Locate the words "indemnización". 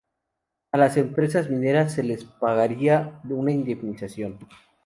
3.51-4.39